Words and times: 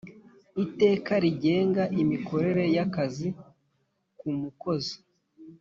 Iteka 0.65 1.13
rigenga 1.23 1.83
imikorere 2.01 2.63
y’akazi 2.75 3.27
ku 4.19 4.27
mukozi 4.39 4.95